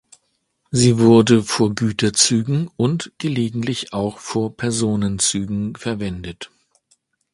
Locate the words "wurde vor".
0.97-1.75